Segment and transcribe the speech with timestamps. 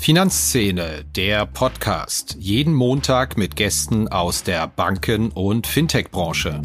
[0.00, 2.34] Finanzszene, der Podcast.
[2.38, 6.62] Jeden Montag mit Gästen aus der Banken- und Fintech-Branche.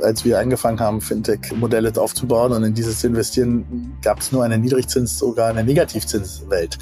[0.00, 4.56] Als wir angefangen haben, Fintech-Modelle aufzubauen und in dieses zu investieren, gab es nur eine
[4.56, 6.78] Niedrigzins, sogar eine Negativzinswelt.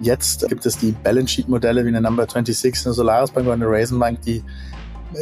[0.00, 3.54] Jetzt gibt es die Balance Sheet Modelle wie eine Number 26, eine Solaris Bank oder
[3.54, 4.42] eine Raisin Bank, die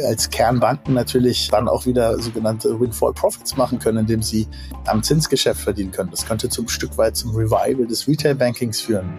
[0.07, 4.47] als Kernbanken natürlich dann auch wieder sogenannte Windfall Profits machen können, indem sie
[4.85, 6.11] am Zinsgeschäft verdienen können.
[6.11, 9.13] Das könnte zum Stück weit zum Revival des Retail Bankings führen.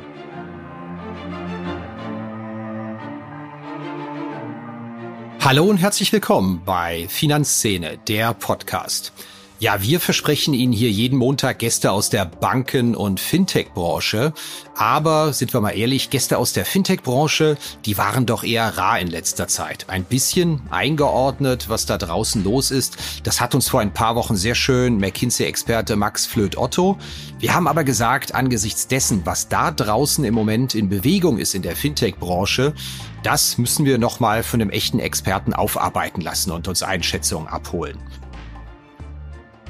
[5.41, 9.13] Hallo und herzlich willkommen bei Finanzszene, der Podcast.
[9.59, 14.35] Ja, wir versprechen Ihnen hier jeden Montag Gäste aus der Banken- und Fintech-Branche.
[14.75, 17.57] Aber sind wir mal ehrlich, Gäste aus der Fintech-Branche,
[17.87, 19.87] die waren doch eher rar in letzter Zeit.
[19.89, 22.99] Ein bisschen eingeordnet, was da draußen los ist.
[23.23, 26.99] Das hat uns vor ein paar Wochen sehr schön McKinsey-Experte Max Flöth-Otto.
[27.39, 31.63] Wir haben aber gesagt, angesichts dessen, was da draußen im Moment in Bewegung ist in
[31.63, 32.75] der Fintech-Branche,
[33.23, 37.99] das müssen wir nochmal von einem echten Experten aufarbeiten lassen und uns Einschätzungen abholen.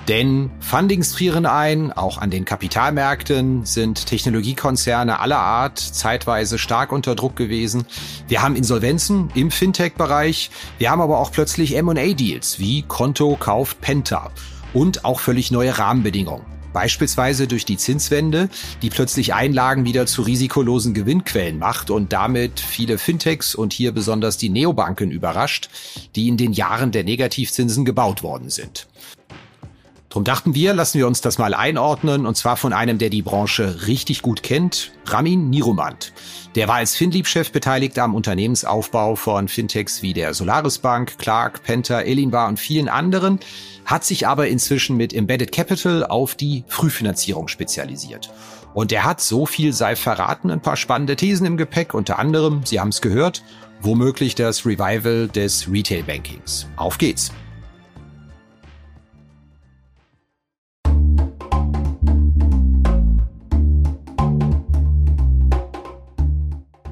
[0.08, 7.16] Denn Fundings frieren ein, auch an den Kapitalmärkten sind Technologiekonzerne aller Art zeitweise stark unter
[7.16, 7.86] Druck gewesen.
[8.28, 14.30] Wir haben Insolvenzen im Fintech-Bereich, wir haben aber auch plötzlich M&A-Deals wie Konto kauft Penta
[14.72, 16.46] und auch völlig neue Rahmenbedingungen.
[16.72, 18.50] Beispielsweise durch die Zinswende,
[18.82, 24.36] die plötzlich Einlagen wieder zu risikolosen Gewinnquellen macht und damit viele Fintechs und hier besonders
[24.36, 25.70] die Neobanken überrascht,
[26.14, 28.88] die in den Jahren der Negativzinsen gebaut worden sind.
[30.16, 33.20] Drum dachten wir, lassen wir uns das mal einordnen, und zwar von einem, der die
[33.20, 36.14] Branche richtig gut kennt, Ramin Niromand.
[36.54, 42.00] Der war als FinLeap-Chef beteiligt am Unternehmensaufbau von Fintechs wie der Solaris Bank, Clark, Penta,
[42.00, 43.40] Elinbar und vielen anderen,
[43.84, 48.32] hat sich aber inzwischen mit Embedded Capital auf die Frühfinanzierung spezialisiert.
[48.72, 52.62] Und er hat, so viel sei verraten, ein paar spannende Thesen im Gepäck, unter anderem,
[52.64, 53.42] Sie haben es gehört,
[53.82, 56.66] womöglich das Revival des Retail Bankings.
[56.76, 57.32] Auf geht's!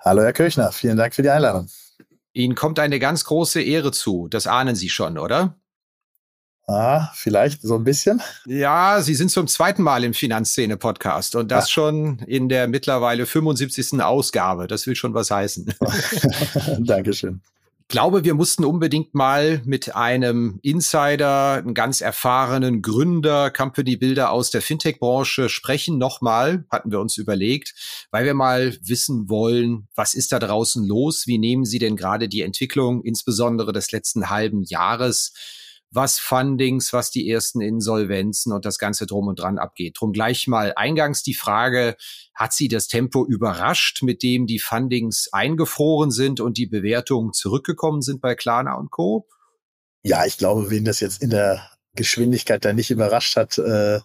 [0.00, 0.72] Hallo, Herr Kirchner.
[0.72, 1.68] Vielen Dank für die Einladung.
[2.32, 4.28] Ihnen kommt eine ganz große Ehre zu.
[4.28, 5.56] Das ahnen Sie schon, oder?
[6.66, 8.22] Ah, vielleicht so ein bisschen.
[8.44, 11.72] Ja, Sie sind zum zweiten Mal im Finanzszene-Podcast und das ja.
[11.72, 14.02] schon in der mittlerweile 75.
[14.02, 14.66] Ausgabe.
[14.66, 15.74] Das will schon was heißen.
[16.78, 17.40] Dankeschön
[17.88, 24.50] glaube, wir mussten unbedingt mal mit einem Insider, einem ganz erfahrenen Gründer, Company Builder aus
[24.50, 25.98] der Fintech-Branche sprechen.
[25.98, 27.74] Nochmal hatten wir uns überlegt,
[28.10, 31.26] weil wir mal wissen wollen, was ist da draußen los?
[31.26, 35.32] Wie nehmen Sie denn gerade die Entwicklung, insbesondere des letzten halben Jahres,
[35.90, 39.96] was Fundings, was die ersten Insolvenzen und das Ganze drum und dran abgeht.
[39.98, 41.96] Drum gleich mal eingangs die Frage,
[42.34, 48.02] hat Sie das Tempo überrascht, mit dem die Fundings eingefroren sind und die Bewertungen zurückgekommen
[48.02, 49.26] sind bei Klarna und Co.?
[50.02, 54.00] Ja, ich glaube, wen das jetzt in der Geschwindigkeit da nicht überrascht hat, äh,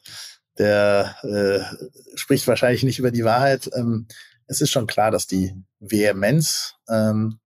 [0.57, 3.69] der äh, spricht wahrscheinlich nicht über die Wahrheit.
[3.75, 4.07] Ähm,
[4.47, 7.39] es ist schon klar, dass die Vehemenz, ähm,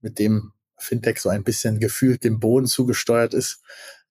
[0.00, 3.62] mit dem Fintech so ein bisschen gefühlt dem Boden zugesteuert ist,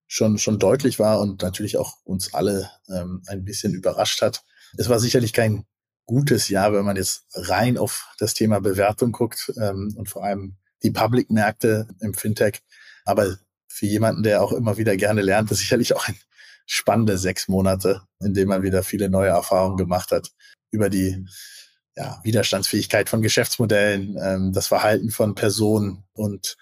[0.08, 4.44] schon, schon deutlich war und natürlich auch uns alle ähm, ein bisschen überrascht hat.
[4.78, 5.66] Es war sicherlich kein
[6.06, 10.58] gutes Jahr, wenn man jetzt rein auf das Thema Bewertung guckt ähm, und vor allem
[10.84, 12.62] die Public-Märkte im Fintech.
[13.06, 16.18] Aber für jemanden, der auch immer wieder gerne lernt, ist sicherlich auch ein
[16.66, 20.32] spannende sechs Monate, in dem man wieder viele neue Erfahrungen gemacht hat
[20.72, 21.26] über die
[21.96, 26.58] ja, Widerstandsfähigkeit von Geschäftsmodellen, ähm, das Verhalten von Personen und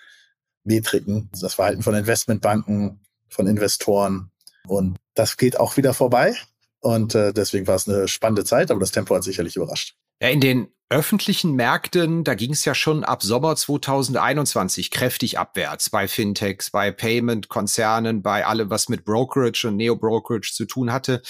[0.64, 4.32] Metriken, das Verhalten von Investmentbanken, von Investoren.
[4.68, 6.36] Und das geht auch wieder vorbei.
[6.80, 9.96] Und äh, deswegen war es eine spannende Zeit, aber das Tempo hat sicherlich überrascht.
[10.22, 15.90] Ja, in den öffentlichen Märkten, da ging es ja schon ab Sommer 2021 kräftig abwärts
[15.90, 21.22] bei Fintechs, bei Payment-Konzernen, bei allem, was mit Brokerage und Neo-Brokerage zu tun hatte,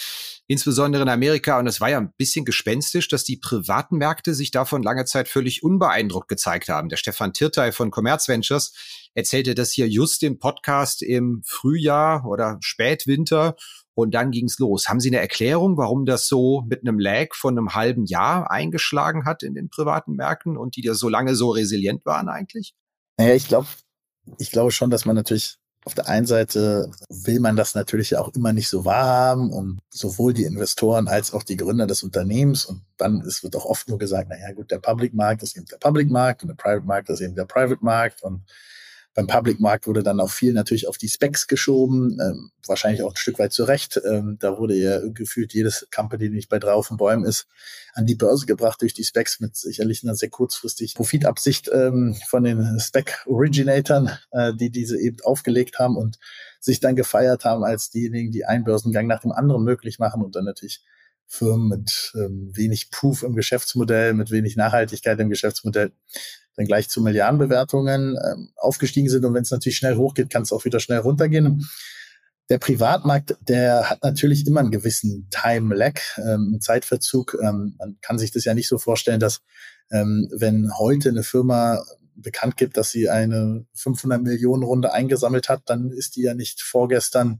[0.47, 1.59] insbesondere in Amerika.
[1.59, 5.27] Und es war ja ein bisschen gespenstisch, dass die privaten Märkte sich davon lange Zeit
[5.27, 6.89] völlig unbeeindruckt gezeigt haben.
[6.89, 8.73] Der Stefan Tirtei von Commerz Ventures
[9.13, 13.55] erzählte das hier just im Podcast im Frühjahr oder Spätwinter
[13.95, 14.89] und dann ging's los.
[14.89, 19.25] Haben Sie eine Erklärung, warum das so mit einem Lag von einem halben Jahr eingeschlagen
[19.25, 22.73] hat in den privaten Märkten und die ja so lange so resilient waren eigentlich?
[23.17, 23.67] Naja, ich glaube,
[24.39, 28.33] ich glaube schon, dass man natürlich auf der einen Seite will man das natürlich auch
[28.33, 32.81] immer nicht so wahrhaben und sowohl die Investoren als auch die Gründer des Unternehmens und
[32.97, 35.77] dann ist, wird auch oft nur gesagt, naja gut, der Public Markt ist eben der
[35.77, 38.43] Public Markt und der Private Markt ist eben der Private Markt und
[39.13, 43.17] beim Public-Markt wurde dann auch viel natürlich auf die Specs geschoben, ähm, wahrscheinlich auch ein
[43.17, 44.01] Stück weit zurecht.
[44.09, 47.47] Ähm, da wurde ja gefühlt jedes Company, die nicht bei drei auf den Bäumen ist,
[47.93, 52.43] an die Börse gebracht durch die Specs mit sicherlich einer sehr kurzfristig Profitabsicht ähm, von
[52.43, 56.17] den Spec-Originatoren, äh, die diese eben aufgelegt haben und
[56.59, 60.35] sich dann gefeiert haben als diejenigen, die einen Börsengang nach dem anderen möglich machen und
[60.35, 60.83] dann natürlich
[61.27, 65.91] Firmen mit ähm, wenig Proof im Geschäftsmodell, mit wenig Nachhaltigkeit im Geschäftsmodell
[66.55, 69.25] dann gleich zu Milliardenbewertungen ähm, aufgestiegen sind.
[69.25, 71.67] Und wenn es natürlich schnell hochgeht, kann es auch wieder schnell runtergehen.
[72.49, 77.37] Der Privatmarkt, der hat natürlich immer einen gewissen Time-Lag, ähm, Zeitverzug.
[77.41, 79.41] Ähm, man kann sich das ja nicht so vorstellen, dass
[79.91, 81.83] ähm, wenn heute eine Firma
[82.15, 86.61] bekannt gibt, dass sie eine 500 Millionen Runde eingesammelt hat, dann ist die ja nicht
[86.61, 87.39] vorgestern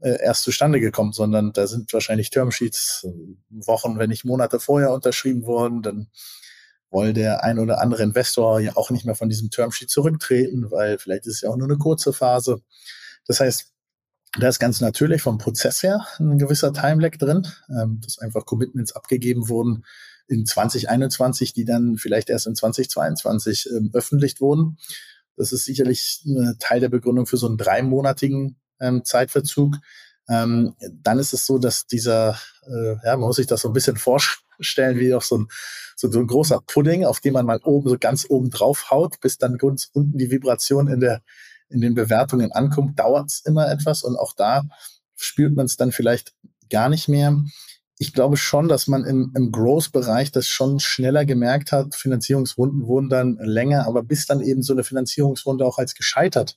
[0.00, 4.92] äh, erst zustande gekommen, sondern da sind wahrscheinlich Termsheets äh, Wochen, wenn nicht Monate vorher
[4.92, 5.82] unterschrieben worden.
[5.82, 6.08] Dann
[6.90, 10.98] woll der ein oder andere Investor ja auch nicht mehr von diesem Termsheet zurücktreten, weil
[10.98, 12.62] vielleicht ist es ja auch nur eine kurze Phase.
[13.26, 13.72] Das heißt,
[14.38, 18.92] da ist ganz natürlich vom Prozess her ein gewisser Timelag drin, ähm, dass einfach Commitments
[18.92, 19.84] abgegeben wurden
[20.28, 24.78] in 2021, die dann vielleicht erst in 2022 ähm, öffentlich wurden.
[25.36, 29.76] Das ist sicherlich ein Teil der Begründung für so einen dreimonatigen ähm, Zeitverzug.
[30.30, 33.72] Ähm, dann ist es so, dass dieser, äh, ja, man muss sich das so ein
[33.72, 35.48] bisschen vorstellen, wie auch so ein,
[35.96, 39.18] so, so ein großer Pudding, auf den man mal oben, so ganz oben drauf haut,
[39.20, 41.22] bis dann ganz unten die Vibration in der,
[41.68, 44.62] in den Bewertungen ankommt, dauert es immer etwas und auch da
[45.16, 46.32] spürt man es dann vielleicht
[46.70, 47.36] gar nicht mehr.
[47.98, 51.94] Ich glaube schon, dass man im, im Growth-Bereich das schon schneller gemerkt hat.
[51.94, 56.56] Finanzierungsrunden wurden dann länger, aber bis dann eben so eine Finanzierungsrunde auch als gescheitert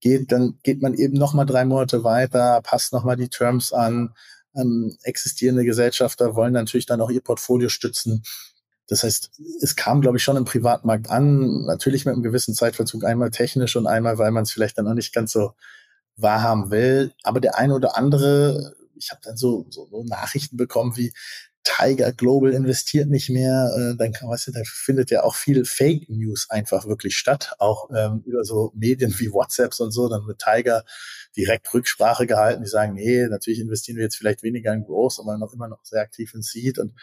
[0.00, 3.72] geht, dann geht man eben noch mal drei Monate weiter, passt noch mal die Terms
[3.72, 4.14] an.
[4.54, 8.24] Ähm, existierende Gesellschafter wollen natürlich dann auch ihr Portfolio stützen.
[8.88, 9.30] Das heißt,
[9.62, 13.76] es kam, glaube ich, schon im Privatmarkt an, natürlich mit einem gewissen Zeitverzug, einmal technisch
[13.76, 15.52] und einmal, weil man es vielleicht dann noch nicht ganz so
[16.16, 17.12] wahrhaben will.
[17.22, 21.12] Aber der eine oder andere, ich habe dann so, so, so Nachrichten bekommen wie,
[21.62, 25.64] Tiger Global investiert nicht mehr, äh, dann kann, weißt du, da findet ja auch viel
[25.64, 30.24] Fake News einfach wirklich statt, auch ähm, über so Medien wie WhatsApps und so, dann
[30.26, 30.84] mit Tiger
[31.36, 35.36] direkt Rücksprache gehalten, die sagen, nee, natürlich investieren wir jetzt vielleicht weniger in Growth, aber
[35.36, 36.94] noch immer noch sehr aktiv in Seed und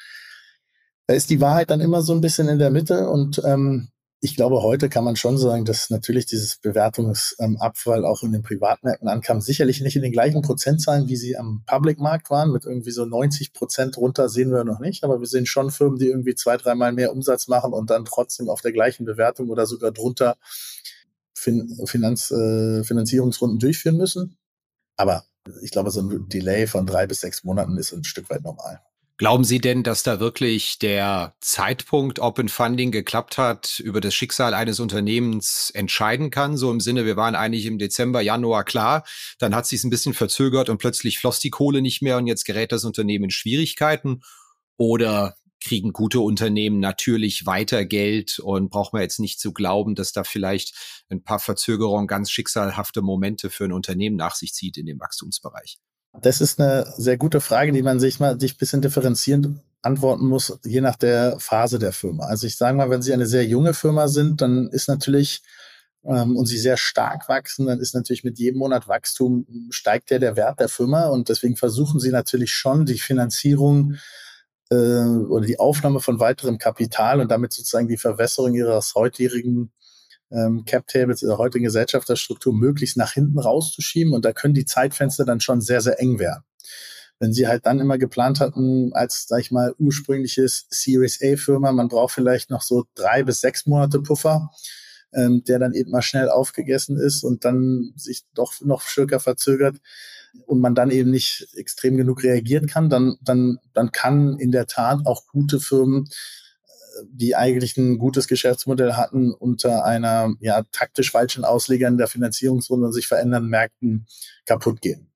[1.08, 4.36] da ist die Wahrheit dann immer so ein bisschen in der Mitte und ähm, ich
[4.36, 9.42] glaube, heute kann man schon sagen, dass natürlich dieses Bewertungsabfall auch in den Privatmärkten ankam.
[9.42, 12.52] Sicherlich nicht in den gleichen Prozentzahlen, wie sie am Public-Markt waren.
[12.52, 15.04] Mit irgendwie so 90 Prozent runter sehen wir noch nicht.
[15.04, 18.50] Aber wir sehen schon Firmen, die irgendwie zwei, dreimal mehr Umsatz machen und dann trotzdem
[18.50, 20.38] auf der gleichen Bewertung oder sogar drunter
[21.36, 24.36] fin Finanz, äh, Finanzierungsrunden durchführen müssen.
[24.96, 25.26] Aber
[25.62, 28.82] ich glaube, so ein Delay von drei bis sechs Monaten ist ein Stück weit normal.
[29.20, 34.54] Glauben Sie denn, dass da wirklich der Zeitpunkt Open Funding geklappt hat, über das Schicksal
[34.54, 36.56] eines Unternehmens entscheiden kann?
[36.56, 39.04] So im Sinne, wir waren eigentlich im Dezember, Januar klar,
[39.40, 42.46] dann hat sich ein bisschen verzögert und plötzlich floss die Kohle nicht mehr und jetzt
[42.46, 44.22] gerät das Unternehmen in Schwierigkeiten?
[44.78, 50.12] Oder kriegen gute Unternehmen natürlich weiter Geld und braucht man jetzt nicht zu glauben, dass
[50.12, 50.76] da vielleicht
[51.10, 55.80] ein paar Verzögerungen ganz schicksalhafte Momente für ein Unternehmen nach sich zieht in dem Wachstumsbereich?
[56.22, 60.26] Das ist eine sehr gute Frage, die man sich mal sich ein bisschen differenzierend antworten
[60.26, 62.26] muss, je nach der Phase der Firma.
[62.26, 65.44] Also ich sage mal, wenn Sie eine sehr junge Firma sind, dann ist natürlich
[66.04, 70.20] ähm, und Sie sehr stark wachsen, dann ist natürlich mit jedem Monat Wachstum steigt ja
[70.20, 73.96] der Wert der Firma und deswegen versuchen Sie natürlich schon die Finanzierung
[74.70, 79.72] äh, oder die Aufnahme von weiterem Kapital und damit sozusagen die Verwässerung Ihres heutigen
[80.32, 85.26] ähm, Cap-Tables in der heutigen Gesellschafterstruktur möglichst nach hinten rauszuschieben und da können die Zeitfenster
[85.26, 86.44] dann schon sehr, sehr eng werden.
[87.20, 91.88] Wenn sie halt dann immer geplant hatten, als, sag ich mal, ursprüngliches Series A-Firma, man
[91.88, 94.52] braucht vielleicht noch so drei bis sechs Monate Puffer,
[95.14, 99.78] ähm, der dann eben mal schnell aufgegessen ist und dann sich doch noch stärker verzögert
[100.46, 104.68] und man dann eben nicht extrem genug reagieren kann, dann, dann, dann kann in der
[104.68, 106.10] Tat auch gute Firmen
[107.10, 112.88] die eigentlich ein gutes Geschäftsmodell hatten, unter einer ja, taktisch falschen Ausleger in der Finanzierungsrunde
[112.88, 114.08] und sich verändernden Märkten
[114.46, 115.12] kaputt gehen.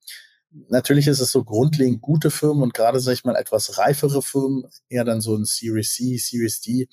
[0.68, 4.66] Natürlich ist es so grundlegend gute Firmen und gerade, sag ich mal, etwas reifere Firmen,
[4.90, 6.90] eher dann so ein Series C, Series D,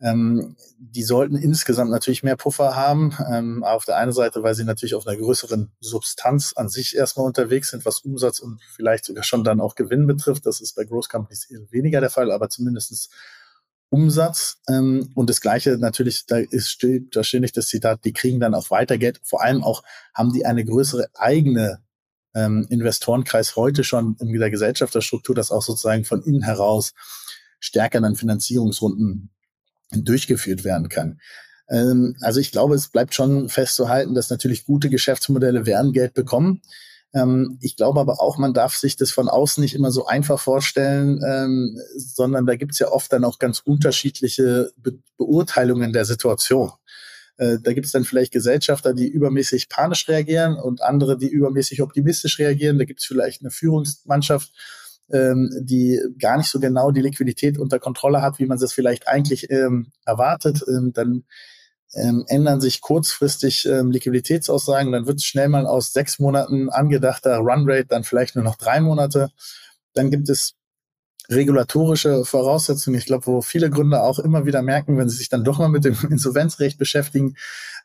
[0.00, 3.16] ähm, die sollten insgesamt natürlich mehr Puffer haben.
[3.30, 7.26] Ähm, auf der einen Seite, weil sie natürlich auf einer größeren Substanz an sich erstmal
[7.26, 10.44] unterwegs sind, was Umsatz und vielleicht sogar schon dann auch Gewinn betrifft.
[10.44, 13.08] Das ist bei Growth Companies eher weniger der Fall, aber zumindestens
[13.90, 14.58] Umsatz.
[14.68, 18.54] Ähm, und das Gleiche natürlich, da ist steht, da nicht das Zitat, die kriegen dann
[18.54, 19.20] auch weiter Geld.
[19.22, 19.82] Vor allem auch
[20.14, 21.82] haben die eine größere eigene
[22.34, 26.92] ähm, Investorenkreis heute schon in der Gesellschafterstruktur, das auch sozusagen von innen heraus
[27.58, 29.30] stärker dann Finanzierungsrunden
[29.92, 31.20] durchgeführt werden kann.
[31.68, 36.60] Ähm, also ich glaube, es bleibt schon festzuhalten, dass natürlich gute Geschäftsmodelle werden Geld bekommen.
[37.14, 40.40] Ähm, ich glaube aber auch, man darf sich das von außen nicht immer so einfach
[40.40, 46.04] vorstellen, ähm, sondern da gibt es ja oft dann auch ganz unterschiedliche Be Beurteilungen der
[46.04, 46.72] Situation.
[47.38, 51.82] Äh, da gibt es dann vielleicht Gesellschafter, die übermäßig panisch reagieren und andere, die übermäßig
[51.82, 52.78] optimistisch reagieren.
[52.78, 54.52] Da gibt es vielleicht eine Führungsmannschaft,
[55.10, 59.08] ähm, die gar nicht so genau die Liquidität unter Kontrolle hat, wie man es vielleicht
[59.08, 60.62] eigentlich ähm, erwartet.
[60.68, 61.24] Ähm, dann
[61.94, 67.86] ähm, ändern sich kurzfristig ähm, Liquiditätsaussagen, dann wird schnell mal aus sechs Monaten angedachter Runrate
[67.86, 69.30] dann vielleicht nur noch drei Monate.
[69.94, 70.54] Dann gibt es
[71.28, 72.98] regulatorische Voraussetzungen.
[72.98, 75.68] Ich glaube, wo viele Gründer auch immer wieder merken, wenn sie sich dann doch mal
[75.68, 77.36] mit dem Insolvenzrecht beschäftigen,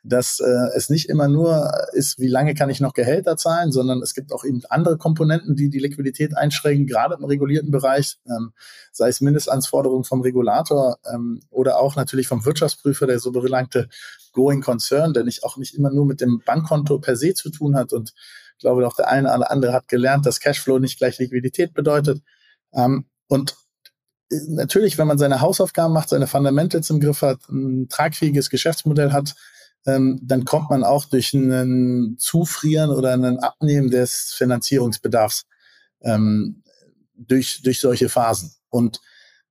[0.04, 4.02] dass äh, es nicht immer nur ist, wie lange kann ich noch Gehälter zahlen, sondern
[4.02, 8.52] es gibt auch eben andere Komponenten, die die Liquidität einschränken, gerade im regulierten Bereich, ähm,
[8.92, 13.90] sei es Mindestanforderungen vom Regulator ähm, oder auch natürlich vom Wirtschaftsprüfer, der so belangte
[14.34, 17.76] Going Concern, der nicht auch nicht immer nur mit dem Bankkonto per se zu tun
[17.76, 17.94] hat.
[17.94, 18.14] Und
[18.58, 22.24] ich glaube, auch der eine oder andere hat gelernt, dass Cashflow nicht gleich Liquidität bedeutet.
[22.74, 23.56] Ähm, und
[24.32, 29.12] äh, natürlich, wenn man seine Hausaufgaben macht, seine Fundamentals im Griff hat, ein tragfähiges Geschäftsmodell
[29.12, 29.36] hat,
[29.86, 35.46] ähm, dann kommt man auch durch einen Zufrieren oder einen Abnehmen des Finanzierungsbedarfs
[36.02, 36.64] ähm,
[37.16, 38.52] durch, durch solche Phasen.
[38.70, 39.02] Und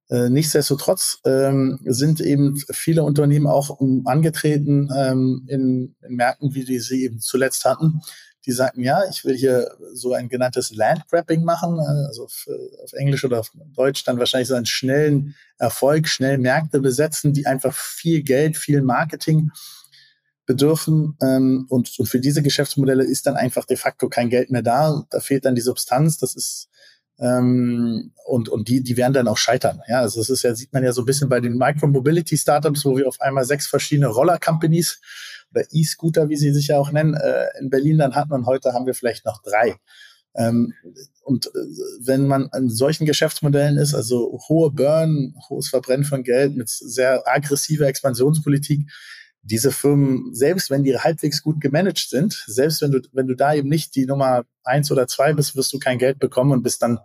[0.08, 6.80] äh, nichtsdestotrotz ähm, sind eben viele Unternehmen auch angetreten ähm, in, in Märkten, wie die
[6.80, 8.00] sie eben zuletzt hatten,
[8.46, 12.48] die sagten, ja, ich will hier so ein genanntes Landgrabbing machen, äh, also auf,
[12.82, 17.46] auf, Englisch oder auf Deutsch dann wahrscheinlich so einen schnellen Erfolg, schnell Märkte besetzen, die
[17.46, 19.50] einfach viel Geld, viel Marketing
[20.50, 21.16] bedürfen.
[21.22, 25.04] Ähm, und, und für diese Geschäftsmodelle ist dann einfach de facto kein Geld mehr da.
[25.10, 26.18] Da fehlt dann die Substanz.
[26.18, 26.68] Das ist
[27.20, 29.80] ähm, und, und die, die werden dann auch scheitern.
[29.86, 32.96] Ja, also das ist ja, sieht man ja so ein bisschen bei den Micro-Mobility-Startups, wo
[32.96, 35.00] wir auf einmal sechs verschiedene Roller-Companies
[35.52, 38.72] oder E-Scooter, wie sie sich ja auch nennen, äh, in Berlin dann hatten und heute
[38.72, 39.76] haben wir vielleicht noch drei.
[40.34, 40.72] Ähm,
[41.22, 41.50] und äh,
[42.00, 47.22] wenn man an solchen Geschäftsmodellen ist, also hohe Burn, hohes Verbrennen von Geld mit sehr
[47.26, 48.90] aggressiver Expansionspolitik,
[49.42, 53.54] diese Firmen, selbst wenn die halbwegs gut gemanagt sind, selbst wenn du, wenn du da
[53.54, 56.82] eben nicht die Nummer eins oder zwei bist, wirst du kein Geld bekommen und bist
[56.82, 56.98] dann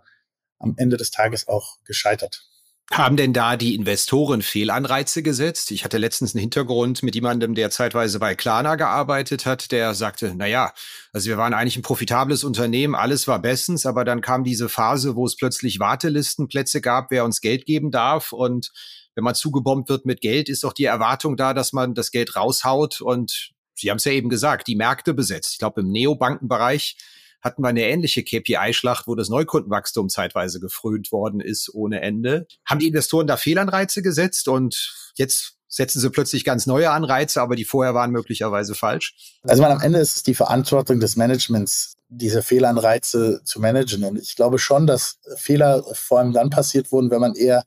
[0.58, 2.46] am Ende des Tages auch gescheitert.
[2.92, 5.72] Haben denn da die Investoren Fehlanreize gesetzt?
[5.72, 10.34] Ich hatte letztens einen Hintergrund mit jemandem, der zeitweise bei Klarna gearbeitet hat, der sagte,
[10.36, 10.72] na ja,
[11.12, 15.16] also wir waren eigentlich ein profitables Unternehmen, alles war bestens, aber dann kam diese Phase,
[15.16, 18.70] wo es plötzlich Wartelistenplätze gab, wer uns Geld geben darf und
[19.16, 22.36] wenn man zugebombt wird mit Geld, ist doch die Erwartung da, dass man das Geld
[22.36, 25.52] raushaut und Sie haben es ja eben gesagt, die Märkte besetzt.
[25.52, 26.96] Ich glaube, im Neobankenbereich
[27.42, 32.46] hatten wir eine ähnliche KPI-Schlacht, wo das Neukundenwachstum zeitweise gefrönt worden ist ohne Ende.
[32.64, 37.54] Haben die Investoren da Fehlanreize gesetzt und jetzt setzen sie plötzlich ganz neue Anreize, aber
[37.54, 39.38] die vorher waren möglicherweise falsch?
[39.42, 44.04] Also man, am Ende ist es die Verantwortung des Managements, diese Fehlanreize zu managen.
[44.04, 47.64] Und ich glaube schon, dass Fehler vor allem dann passiert wurden, wenn man eher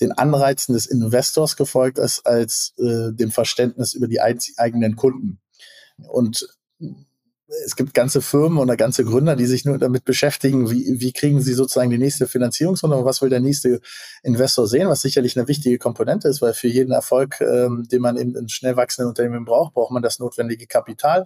[0.00, 5.40] den Anreizen des Investors gefolgt ist, als äh, dem Verständnis über die eigenen Kunden.
[6.08, 6.46] Und
[7.64, 11.40] es gibt ganze Firmen oder ganze Gründer, die sich nur damit beschäftigen, wie, wie kriegen
[11.40, 13.80] sie sozusagen die nächste Finanzierungsrunde, was will der nächste
[14.22, 18.16] Investor sehen, was sicherlich eine wichtige Komponente ist, weil für jeden Erfolg, ähm, den man
[18.16, 21.24] in, in schnell wachsenden Unternehmen braucht, braucht man das notwendige Kapital.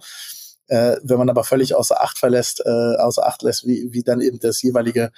[0.67, 4.19] Äh, wenn man aber völlig außer Acht verlässt, äh, außer Acht lässt, wie, wie dann
[4.19, 5.11] eben das jeweilige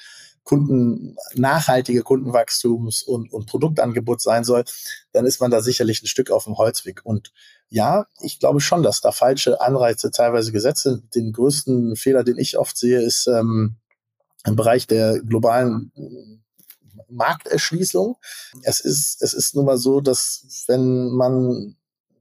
[0.50, 4.64] Kunden, nachhaltige Kundenwachstums und, und Produktangebot sein soll,
[5.12, 7.02] dann ist man da sicherlich ein Stück auf dem Holzweg.
[7.04, 7.32] Und
[7.70, 11.14] ja, ich glaube schon, dass da falsche Anreize teilweise gesetzt sind.
[11.14, 13.76] Den größten Fehler, den ich oft sehe, ist ähm,
[14.44, 15.92] im Bereich der globalen
[17.10, 18.18] Markterschließung.
[18.64, 21.76] Es ist, es ist nun mal so, dass wenn man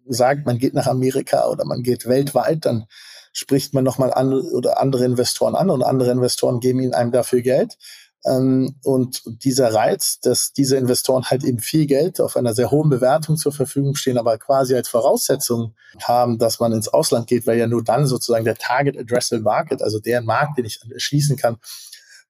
[0.07, 2.85] sagt, man geht nach Amerika oder man geht weltweit, dann
[3.33, 7.41] spricht man nochmal an oder andere Investoren an und andere Investoren geben ihnen einem dafür
[7.41, 7.79] Geld.
[8.25, 12.91] Ähm, und dieser Reiz, dass diese Investoren halt eben viel Geld auf einer sehr hohen
[12.91, 17.59] Bewertung zur Verfügung stehen, aber quasi als Voraussetzung haben, dass man ins Ausland geht, weil
[17.59, 21.59] ja nur dann sozusagen der Target Addressable Market, also der Markt, den ich schließen kann,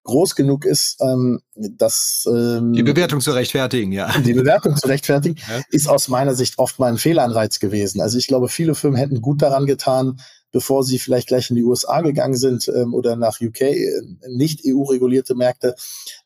[0.09, 4.11] groß genug ist, ähm, dass ähm, die Bewertung zu rechtfertigen, ja.
[4.21, 5.63] Die Bewertung zu rechtfertigen, ja.
[5.71, 8.01] ist aus meiner Sicht oft mal ein Fehlanreiz gewesen.
[8.01, 10.19] Also ich glaube, viele Firmen hätten gut daran getan,
[10.51, 14.63] bevor sie vielleicht gleich in die USA gegangen sind ähm, oder nach UK, äh, nicht
[14.67, 15.75] EU-regulierte Märkte,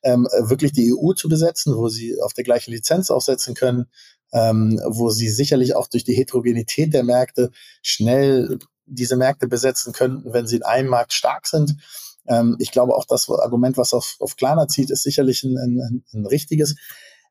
[0.03, 3.87] ähm, wirklich die EU zu besetzen, wo sie auf der gleichen Lizenz aufsetzen können,
[4.33, 7.51] ähm, wo sie sicherlich auch durch die Heterogenität der Märkte
[7.83, 11.77] schnell diese Märkte besetzen könnten, wenn sie in einem Markt stark sind.
[12.27, 16.05] Ähm, ich glaube auch das Argument, was auf, auf Klarna zieht, ist sicherlich ein, ein,
[16.13, 16.77] ein richtiges.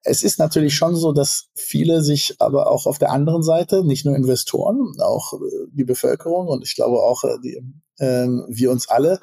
[0.04, 4.06] Es ist natürlich schon so, dass viele sich aber auch auf der anderen Seite, nicht
[4.06, 5.38] nur Investoren, auch äh,
[5.72, 7.62] die Bevölkerung und ich glaube auch äh, die,
[8.00, 9.20] äh, wir uns alle,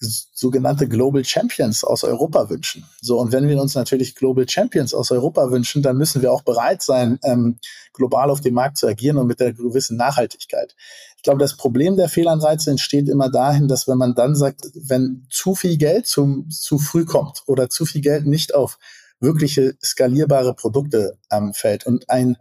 [0.00, 2.86] sogenannte Global Champions aus Europa wünschen.
[3.02, 6.42] So, und wenn wir uns natürlich Global Champions aus Europa wünschen, dann müssen wir auch
[6.42, 7.58] bereit sein, ähm,
[7.92, 10.74] global auf dem Markt zu agieren und mit der gewissen Nachhaltigkeit.
[11.16, 15.26] Ich glaube, das Problem der Fehlanreize entsteht immer dahin, dass wenn man dann sagt, wenn
[15.28, 18.78] zu viel Geld zum, zu früh kommt oder zu viel Geld nicht auf
[19.20, 22.38] wirkliche skalierbare Produkte ähm, fällt und ein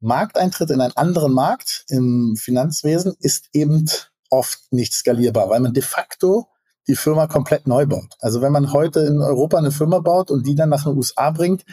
[0.00, 3.86] Markteintritt in einen anderen Markt im Finanzwesen ist eben
[4.30, 6.48] oft nicht skalierbar, weil man de facto
[6.88, 8.16] die Firma komplett neu baut.
[8.20, 11.30] Also wenn man heute in Europa eine Firma baut und die dann nach den USA
[11.30, 11.64] bringt,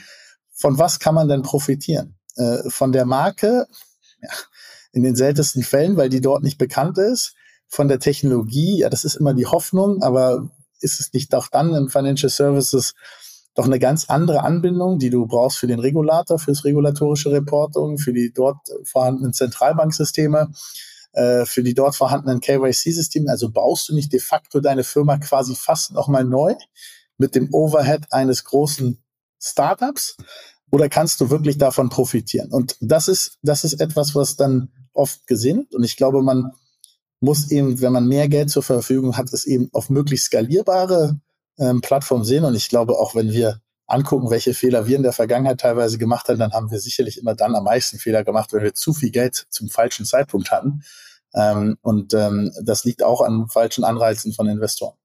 [0.54, 2.18] von was kann man denn profitieren?
[2.36, 3.68] Äh, von der Marke,
[4.22, 4.30] ja,
[4.92, 7.36] in den seltensten Fällen, weil die dort nicht bekannt ist.
[7.68, 11.74] Von der Technologie, ja, das ist immer die Hoffnung, aber ist es nicht auch dann
[11.74, 12.94] in Financial Services
[13.56, 18.14] doch eine ganz andere Anbindung, die du brauchst für den Regulator, fürs regulatorische Reporting, für
[18.14, 20.52] die dort vorhandenen Zentralbanksysteme,
[21.18, 23.30] äh, für die dort vorhandenen KYC-Systeme.
[23.30, 26.54] Also baust du nicht de facto deine Firma quasi fast nochmal neu
[27.18, 29.04] mit dem Overhead eines großen
[29.42, 30.16] Startups
[30.70, 32.52] oder kannst du wirklich davon profitieren?
[32.52, 35.74] Und das ist, das ist etwas, was dann oft gesinnt.
[35.74, 36.52] Und ich glaube, man
[37.20, 41.20] muss eben, wenn man mehr Geld zur Verfügung hat, es eben auf möglichst skalierbare
[41.58, 42.44] ähm, Plattformen sehen.
[42.44, 46.30] Und ich glaube, auch wenn wir angucken, welche Fehler wir in der Vergangenheit teilweise gemacht
[46.30, 49.10] haben, dann haben wir sicherlich immer dann am meisten Fehler gemacht, wenn wir zu viel
[49.10, 50.84] Geld zum falschen Zeitpunkt hatten.
[51.36, 54.96] Ähm, und ähm, das liegt auch an falschen Anreizen von Investoren.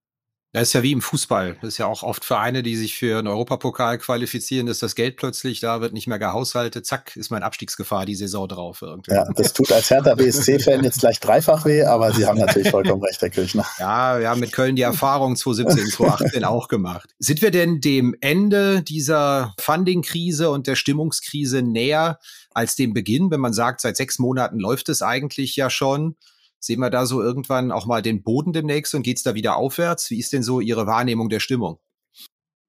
[0.54, 1.56] Das ist ja wie im Fußball.
[1.62, 5.16] Das ist ja auch oft Vereine, die sich für einen Europapokal qualifizieren, dass das Geld
[5.16, 8.82] plötzlich, da wird nicht mehr gehaushaltet, zack, ist mein Abstiegsgefahr die Saison drauf.
[8.82, 9.12] Irgendwie.
[9.12, 13.02] Ja, das tut als Hertha BSC-Fan jetzt gleich dreifach weh, aber Sie haben natürlich vollkommen
[13.02, 13.64] recht, Herr Kirchner.
[13.78, 17.14] Ja, wir haben mit Köln die Erfahrung 2017, 2018 auch gemacht.
[17.18, 22.18] Sind wir denn dem Ende dieser Funding-Krise und der Stimmungskrise näher
[22.50, 26.16] als dem Beginn, wenn man sagt, seit sechs Monaten läuft es eigentlich ja schon?
[26.64, 29.56] Sehen wir da so irgendwann auch mal den Boden demnächst und geht es da wieder
[29.56, 30.10] aufwärts?
[30.10, 31.80] Wie ist denn so Ihre Wahrnehmung der Stimmung?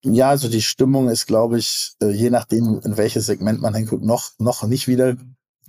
[0.03, 4.03] Ja, also die Stimmung ist, glaube ich, äh, je nachdem, in welches Segment man hinguckt,
[4.03, 5.15] noch, noch nicht wieder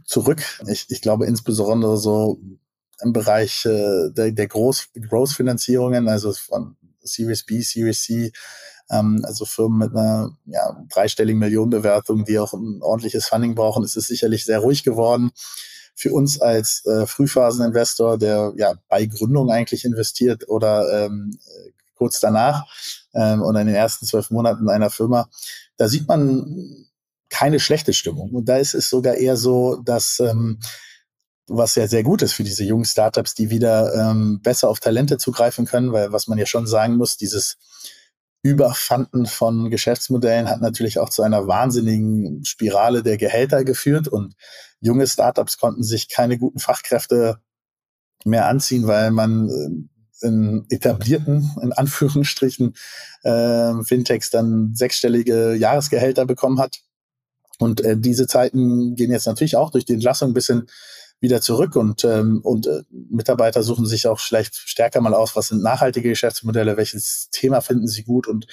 [0.06, 0.42] zurück.
[0.66, 2.40] Ich, ich glaube insbesondere so
[3.02, 8.32] im Bereich äh, der, der Groß, Großfinanzierungen, also von Series B, Series C,
[8.88, 13.98] ähm, also Firmen mit einer ja, dreistelligen Millionenbewertung, die auch ein ordentliches Funding brauchen, ist
[13.98, 15.30] es sicherlich sehr ruhig geworden
[15.94, 21.38] für uns als äh, Frühphaseninvestor, der ja bei Gründung eigentlich investiert oder ähm,
[21.94, 22.64] kurz danach
[23.14, 25.28] ähm, oder in den ersten zwölf Monaten einer Firma,
[25.76, 26.86] da sieht man
[27.28, 28.30] keine schlechte Stimmung.
[28.30, 30.58] Und da ist es sogar eher so, dass ähm,
[31.46, 35.18] was ja sehr gut ist für diese jungen Startups, die wieder ähm, besser auf Talente
[35.18, 37.58] zugreifen können, weil was man ja schon sagen muss, dieses
[38.44, 44.34] Überfanden von Geschäftsmodellen hat natürlich auch zu einer wahnsinnigen Spirale der Gehälter geführt und
[44.80, 47.38] junge Startups konnten sich keine guten Fachkräfte
[48.26, 52.74] mehr anziehen, weil man äh, in etablierten, in Anführungsstrichen,
[53.22, 56.80] äh, Fintechs dann sechsstellige Jahresgehälter bekommen hat.
[57.58, 60.66] Und äh, diese Zeiten gehen jetzt natürlich auch durch die Entlassung ein bisschen
[61.24, 65.48] wieder zurück und, ähm, und äh, Mitarbeiter suchen sich auch vielleicht stärker mal aus, was
[65.48, 68.46] sind nachhaltige Geschäftsmodelle, welches Thema finden sie gut und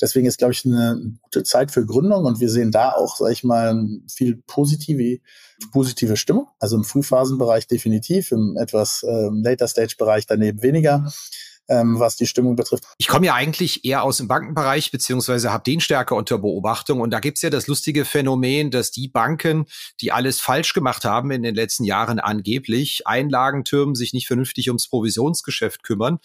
[0.00, 3.32] deswegen ist, glaube ich, eine gute Zeit für Gründung und wir sehen da auch, sage
[3.32, 5.18] ich mal, viel positive,
[5.72, 11.10] positive Stimmung, also im Frühphasenbereich definitiv, im etwas ähm, Later-Stage-Bereich daneben weniger.
[11.68, 12.84] Ähm, was die Stimmung betrifft.
[12.98, 17.00] Ich komme ja eigentlich eher aus dem Bankenbereich, beziehungsweise habe den stärker unter Beobachtung.
[17.00, 19.66] Und da gibt's ja das lustige Phänomen, dass die Banken,
[20.00, 24.88] die alles falsch gemacht haben in den letzten Jahren angeblich, Einlagentürmen sich nicht vernünftig ums
[24.88, 26.18] Provisionsgeschäft kümmern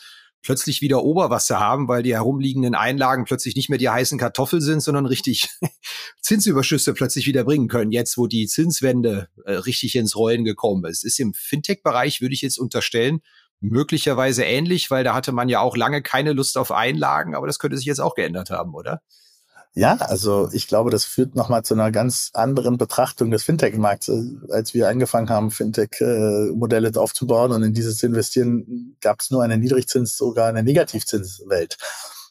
[0.44, 4.82] plötzlich wieder Oberwasser haben, weil die herumliegenden Einlagen plötzlich nicht mehr die heißen Kartoffeln sind,
[4.82, 5.50] sondern richtig
[6.22, 11.06] Zinsüberschüsse plötzlich wieder bringen können, jetzt wo die Zinswende äh, richtig ins Rollen gekommen ist.
[11.06, 13.22] Ist im Fintech-Bereich, würde ich jetzt unterstellen,
[13.64, 17.60] möglicherweise ähnlich, weil da hatte man ja auch lange keine Lust auf Einlagen, aber das
[17.60, 19.02] könnte sich jetzt auch geändert haben, oder?
[19.76, 24.10] Ja, also ich glaube, das führt nochmal zu einer ganz anderen Betrachtung des Fintech-Markts.
[24.10, 29.42] Äh, als wir angefangen haben, Fintech-Modelle aufzubauen und in dieses zu investieren, gab es nur
[29.42, 31.78] eine Niedrigzins, sogar eine Negativzinswelt.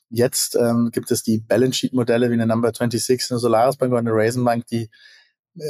[0.09, 4.01] Jetzt ähm, gibt es die Balance Sheet-Modelle wie eine Number 26, eine Solaris Bank oder
[4.01, 4.89] eine Raisin Bank, die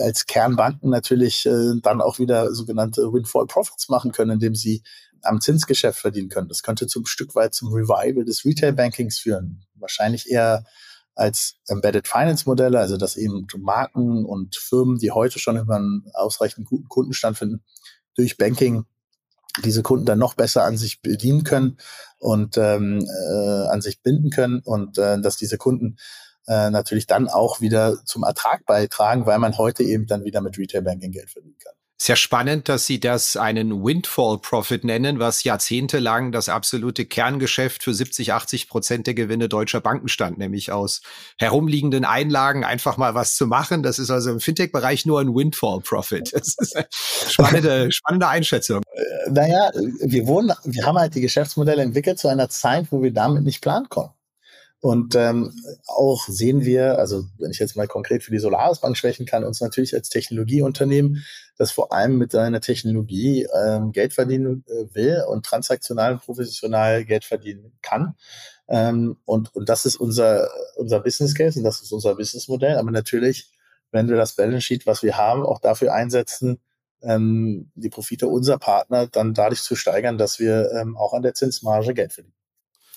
[0.03, 4.83] als Kernbanken natürlich äh, dann auch wieder sogenannte Windfall Profits machen können, indem sie
[5.23, 6.49] am Zinsgeschäft verdienen können.
[6.49, 9.65] Das könnte zum Stück weit zum Revival des Retail Bankings führen.
[9.75, 10.65] Wahrscheinlich eher
[11.15, 16.05] als Embedded Finance Modelle, also dass eben Marken und Firmen, die heute schon über einen
[16.15, 17.63] ausreichend guten Kundenstand finden,
[18.15, 18.85] durch Banking
[19.63, 21.77] diese Kunden dann noch besser an sich bedienen können
[22.19, 25.97] und ähm, äh, an sich binden können und äh, dass diese Kunden
[26.47, 30.59] äh, natürlich dann auch wieder zum Ertrag beitragen, weil man heute eben dann wieder mit
[30.59, 31.73] Retail Banking Geld verdienen kann.
[32.03, 37.95] Sehr spannend, dass Sie das einen Windfall Profit nennen, was jahrzehntelang das absolute Kerngeschäft für
[37.95, 41.03] 70, 80 Prozent der Gewinne deutscher Banken stand, nämlich aus
[41.39, 43.85] herumliegenden Einlagen einfach mal was zu machen.
[43.85, 46.33] Das ist also im Fintech-Bereich nur ein Windfall Profit.
[46.33, 48.83] Das ist eine spannende, spannende Einschätzung.
[48.93, 53.13] Äh, naja, wir wohnen, wir haben halt die Geschäftsmodelle entwickelt zu einer Zeit, wo wir
[53.13, 54.17] damit nicht planen konnten.
[54.83, 55.53] Und ähm,
[55.87, 59.45] auch sehen wir, also wenn ich jetzt mal konkret für die Solaris Bank schwächen kann,
[59.45, 61.25] uns natürlich als Technologieunternehmen,
[61.57, 67.05] das vor allem mit seiner Technologie ähm, Geld verdienen äh, will und transaktional und professional
[67.05, 68.17] Geld verdienen kann.
[68.67, 72.77] Ähm, und, und das ist unser, unser Business Case und das ist unser Businessmodell.
[72.77, 73.53] Aber natürlich,
[73.93, 76.59] wenn wir das Balance Sheet, was wir haben, auch dafür einsetzen,
[77.03, 81.35] ähm, die Profite unserer Partner dann dadurch zu steigern, dass wir ähm, auch an der
[81.35, 82.35] Zinsmarge Geld verdienen.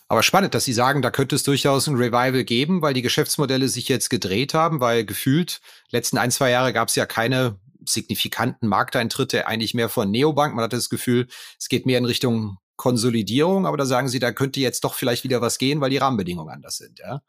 [0.08, 3.68] Aber spannend, dass Sie sagen, da könnte es durchaus ein Revival geben, weil die Geschäftsmodelle
[3.68, 8.68] sich jetzt gedreht haben, weil gefühlt letzten ein, zwei Jahre gab es ja keine signifikanten
[8.68, 10.56] Markteintritte, eigentlich mehr von Neobank.
[10.56, 11.28] Man hatte das Gefühl,
[11.60, 15.24] es geht mehr in Richtung Konsolidierung, aber da sagen Sie, da könnte jetzt doch vielleicht
[15.24, 17.22] wieder was gehen, weil die Rahmenbedingungen anders sind, ja?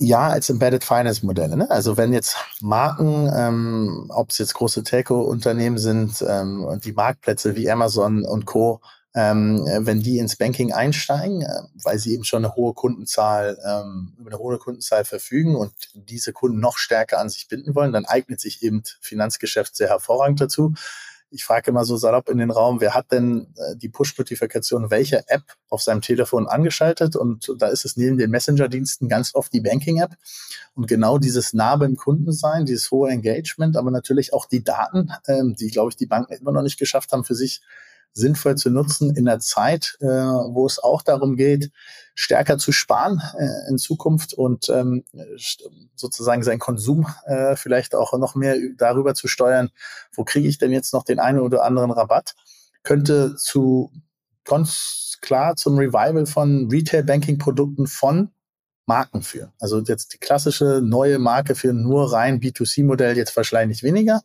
[0.00, 1.56] Ja, als Embedded Finance Modelle.
[1.56, 1.68] Ne?
[1.70, 7.56] Also wenn jetzt Marken, ähm, ob es jetzt große Telco-Unternehmen sind ähm, und die Marktplätze
[7.56, 8.80] wie Amazon und Co
[9.18, 14.14] ähm, wenn die ins Banking einsteigen, äh, weil sie eben schon eine hohe Kundenzahl, ähm,
[14.16, 18.04] über eine hohe Kundenzahl verfügen und diese Kunden noch stärker an sich binden wollen, dann
[18.04, 20.74] eignet sich eben Finanzgeschäft sehr hervorragend dazu.
[21.30, 25.24] Ich frage immer so salopp in den Raum, wer hat denn äh, die Push-Notifikation welcher
[25.26, 27.16] App auf seinem Telefon angeschaltet?
[27.16, 30.14] Und da ist es neben den Messenger-Diensten ganz oft die Banking-App.
[30.74, 35.10] Und genau dieses nah beim Kunden sein, dieses hohe Engagement, aber natürlich auch die Daten,
[35.26, 37.62] ähm, die, glaube ich, die Banken immer noch nicht geschafft haben, für sich
[38.12, 41.70] sinnvoll zu nutzen in der Zeit, äh, wo es auch darum geht,
[42.14, 45.04] stärker zu sparen äh, in Zukunft und ähm,
[45.94, 49.70] sozusagen seinen Konsum äh, vielleicht auch noch mehr darüber zu steuern,
[50.12, 52.34] wo kriege ich denn jetzt noch den einen oder anderen Rabatt,
[52.82, 53.92] könnte zu
[54.44, 58.30] ganz klar zum Revival von Retail-Banking-Produkten von
[58.86, 59.52] Marken führen.
[59.60, 64.22] Also jetzt die klassische neue Marke für nur rein B2C-Modell jetzt wahrscheinlich weniger,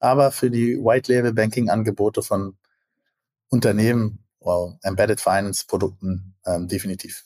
[0.00, 2.56] aber für die White-Label-Banking-Angebote von
[3.50, 7.24] Unternehmen, wow, Embedded Finance Produkten ähm, definitiv.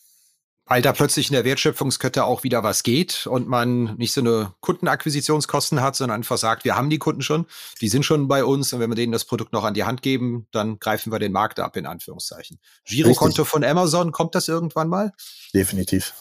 [0.67, 4.55] Weil da plötzlich in der Wertschöpfungskette auch wieder was geht und man nicht so eine
[4.61, 7.45] Kundenakquisitionskosten hat, sondern einfach sagt, wir haben die Kunden schon,
[7.83, 10.01] die sind schon bei uns und wenn wir denen das Produkt noch an die Hand
[10.01, 12.59] geben, dann greifen wir den Markt ab, in Anführungszeichen.
[12.87, 15.13] Girokonto von Amazon, kommt das irgendwann mal?
[15.53, 16.15] Definitiv.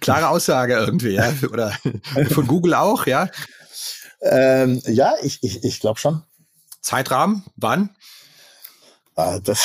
[0.00, 1.32] Klare Aussage irgendwie, ja?
[1.52, 1.72] Oder
[2.30, 3.28] von Google auch, ja?
[4.22, 6.24] Ähm, ja, ich, ich, ich glaube schon.
[6.80, 7.90] Zeitrahmen, wann?
[9.16, 9.64] Ah, das,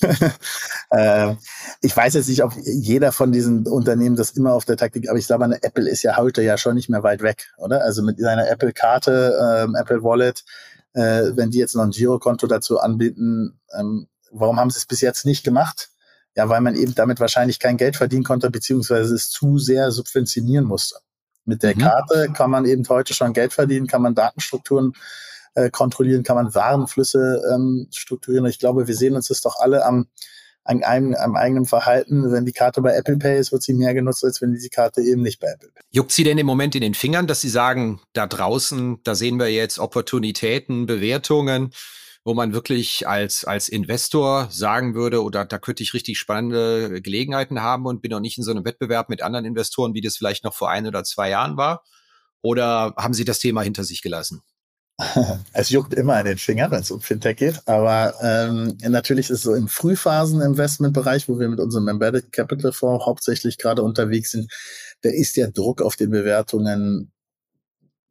[0.90, 1.34] äh,
[1.82, 5.18] ich weiß jetzt nicht, ob jeder von diesen Unternehmen das immer auf der Taktik, aber
[5.18, 7.82] ich glaube, eine Apple ist ja heute ja schon nicht mehr weit weg, oder?
[7.82, 10.44] Also mit seiner Apple-Karte, ähm, Apple Wallet,
[10.94, 15.02] äh, wenn die jetzt noch ein Girokonto dazu anbieten, ähm, warum haben sie es bis
[15.02, 15.90] jetzt nicht gemacht?
[16.34, 20.64] Ja, weil man eben damit wahrscheinlich kein Geld verdienen konnte, beziehungsweise es zu sehr subventionieren
[20.64, 20.96] musste.
[21.44, 21.80] Mit der mhm.
[21.80, 24.94] Karte kann man eben heute schon Geld verdienen, kann man Datenstrukturen
[25.56, 28.46] äh, kontrollieren, kann man Warenflüsse ähm, strukturieren.
[28.46, 30.06] ich glaube, wir sehen uns das doch alle am,
[30.64, 32.30] an einem, am eigenen Verhalten.
[32.30, 35.00] Wenn die Karte bei Apple Pay ist, wird sie mehr genutzt, als wenn diese Karte
[35.00, 35.82] eben nicht bei Apple Pay.
[35.90, 39.38] Juckt sie denn im Moment in den Fingern, dass Sie sagen, da draußen, da sehen
[39.38, 41.72] wir jetzt Opportunitäten, Bewertungen,
[42.22, 47.62] wo man wirklich als, als Investor sagen würde, oder da könnte ich richtig spannende Gelegenheiten
[47.62, 50.44] haben und bin noch nicht in so einem Wettbewerb mit anderen Investoren, wie das vielleicht
[50.44, 51.82] noch vor ein oder zwei Jahren war?
[52.42, 54.42] Oder haben Sie das Thema hinter sich gelassen?
[55.52, 57.62] Es juckt immer in den Fingern, wenn es um Fintech geht.
[57.66, 63.04] Aber ähm, natürlich ist es so im Frühphasen-Investmentbereich, wo wir mit unserem Embedded Capital Fonds
[63.04, 64.50] hauptsächlich gerade unterwegs sind,
[65.02, 67.12] da ist der Druck auf den Bewertungen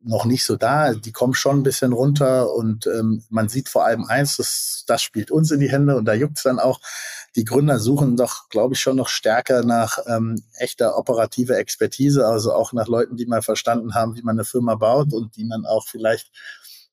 [0.05, 0.93] noch nicht so da.
[0.93, 5.01] Die kommen schon ein bisschen runter und ähm, man sieht vor allem eins, das, das
[5.01, 6.79] spielt uns in die Hände und da juckt's dann auch.
[7.35, 12.53] Die Gründer suchen doch, glaube ich, schon noch stärker nach ähm, echter operativer Expertise, also
[12.53, 15.65] auch nach Leuten, die mal verstanden haben, wie man eine Firma baut und die man
[15.65, 16.31] auch vielleicht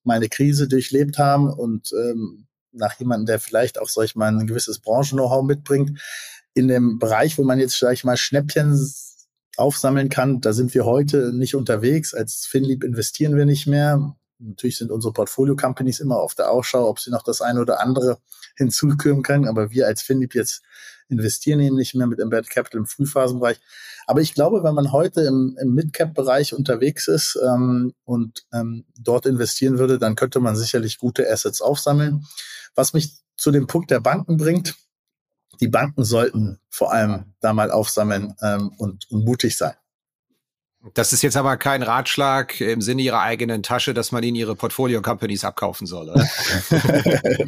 [0.04, 4.28] mal eine Krise durchlebt haben und ähm, nach jemandem, der vielleicht auch, sag ich mal,
[4.28, 6.00] ein gewisses Branchen-Know-how mitbringt.
[6.54, 8.74] In dem Bereich, wo man jetzt, sag ich mal, Schnäppchen
[9.56, 10.40] aufsammeln kann.
[10.40, 12.14] Da sind wir heute nicht unterwegs.
[12.14, 14.16] Als FinLeap investieren wir nicht mehr.
[14.38, 18.18] Natürlich sind unsere Portfolio-Companies immer auf der Ausschau, ob sie noch das eine oder andere
[18.56, 19.46] hinzukommen können.
[19.46, 20.62] Aber wir als FinLeap jetzt
[21.08, 23.60] investieren eben nicht mehr mit Embedded Capital im Frühphasenbereich.
[24.06, 29.26] Aber ich glaube, wenn man heute im, im Mid-Cap-Bereich unterwegs ist ähm, und ähm, dort
[29.26, 32.26] investieren würde, dann könnte man sicherlich gute Assets aufsammeln.
[32.74, 34.74] Was mich zu dem Punkt der Banken bringt,
[35.60, 39.74] die Banken sollten vor allem da mal aufsammeln ähm, und, und mutig sein.
[40.94, 44.56] Das ist jetzt aber kein Ratschlag im Sinne Ihrer eigenen Tasche, dass man ihnen ihre
[44.56, 46.08] Portfolio-Companies abkaufen soll.
[46.08, 46.26] Oder?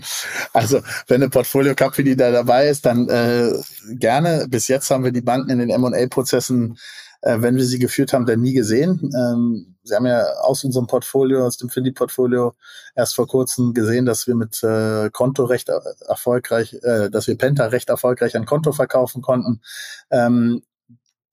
[0.53, 3.53] also, wenn eine Portfolio-Company da dabei ist, dann äh,
[3.91, 4.47] gerne.
[4.49, 6.79] Bis jetzt haben wir die Banken in den M&A-Prozessen
[7.25, 9.11] äh, wenn wir sie geführt haben, dann nie gesehen.
[9.17, 12.55] Ähm, sie haben ja aus unserem Portfolio, aus dem Findi-Portfolio
[12.95, 15.71] erst vor kurzem gesehen, dass wir mit äh, Konto recht
[16.07, 19.63] erfolgreich, äh, dass wir Penta recht erfolgreich ein Konto verkaufen konnten.
[20.11, 20.63] Ähm,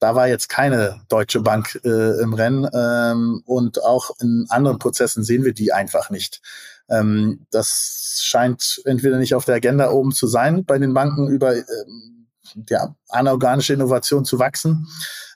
[0.02, 5.22] da war jetzt keine deutsche Bank äh, im Rennen ähm, und auch in anderen Prozessen
[5.22, 6.42] sehen wir die einfach nicht.
[6.90, 11.54] Ähm, das scheint entweder nicht auf der Agenda oben zu sein, bei den Banken über
[11.54, 12.26] ähm,
[12.68, 14.88] ja, anorganische Innovation zu wachsen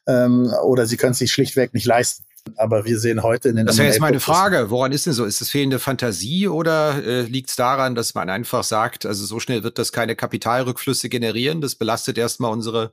[0.08, 2.24] ähm, oder sie können es sich schlichtweg nicht leisten.
[2.56, 4.70] Aber wir sehen heute in den Das wäre jetzt meine Frage.
[4.70, 5.24] Woran ist denn so?
[5.24, 9.38] Ist es fehlende Fantasie oder äh, liegt es daran, dass man einfach sagt, also so
[9.38, 11.60] schnell wird das keine Kapitalrückflüsse generieren?
[11.60, 12.92] Das belastet erstmal unsere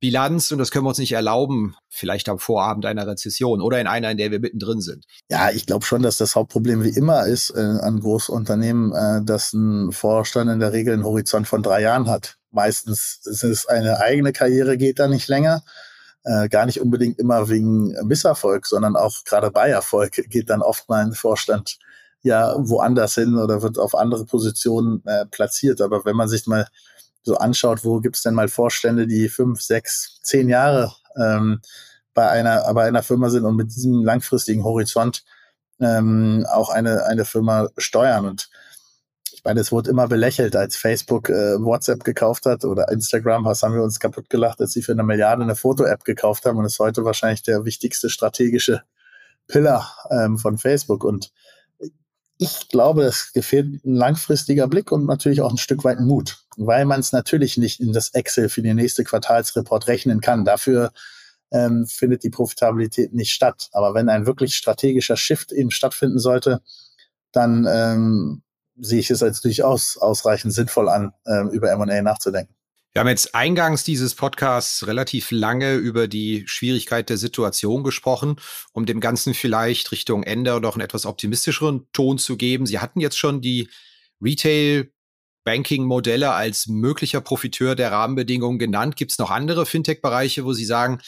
[0.00, 3.86] Bilanz und das können wir uns nicht erlauben, vielleicht am Vorabend einer Rezession oder in
[3.86, 5.04] einer, in der wir mittendrin sind.
[5.30, 9.52] Ja, ich glaube schon, dass das Hauptproblem wie immer ist äh, an Großunternehmen, äh, dass
[9.52, 12.38] ein Vorstand in der Regel einen Horizont von drei Jahren hat.
[12.50, 15.62] Meistens ist es eine eigene Karriere, geht da nicht länger
[16.24, 20.88] äh, gar nicht unbedingt immer wegen Misserfolg, sondern auch gerade bei Erfolg geht dann oft
[20.88, 21.78] mal ein Vorstand
[22.22, 25.80] ja woanders hin oder wird auf andere Positionen äh, platziert.
[25.80, 26.66] Aber wenn man sich mal
[27.22, 31.60] so anschaut, wo gibt's denn mal Vorstände, die fünf, sechs, zehn Jahre ähm,
[32.14, 35.24] bei einer bei einer Firma sind und mit diesem langfristigen Horizont
[35.80, 38.50] ähm, auch eine eine Firma steuern und
[39.40, 43.62] ich meine, es wurde immer belächelt, als Facebook äh, WhatsApp gekauft hat oder Instagram, was
[43.62, 46.66] haben wir uns kaputt gelacht, als sie für eine Milliarde eine Foto-App gekauft haben und
[46.66, 48.82] ist heute wahrscheinlich der wichtigste strategische
[49.48, 51.04] Pillar ähm, von Facebook.
[51.04, 51.32] Und
[52.42, 56.86] ich glaube, es gefehlt ein langfristiger Blick und natürlich auch ein Stück weit Mut, weil
[56.86, 60.46] man es natürlich nicht in das Excel für die nächste Quartalsreport rechnen kann.
[60.46, 60.90] Dafür
[61.50, 63.68] ähm, findet die Profitabilität nicht statt.
[63.72, 66.62] Aber wenn ein wirklich strategischer Shift eben stattfinden sollte,
[67.30, 68.42] dann ähm,
[68.78, 72.54] sehe ich es als durchaus ausreichend sinnvoll an, ähm, über M&A nachzudenken.
[72.92, 78.36] Wir haben jetzt eingangs dieses Podcasts relativ lange über die Schwierigkeit der Situation gesprochen,
[78.72, 82.66] um dem Ganzen vielleicht Richtung Ende noch einen etwas optimistischeren Ton zu geben.
[82.66, 83.70] Sie hatten jetzt schon die
[84.20, 84.90] Retail
[85.44, 88.96] Banking-Modelle als möglicher Profiteur der Rahmenbedingungen genannt.
[88.96, 91.00] Gibt es noch andere Fintech-Bereiche, wo Sie sagen,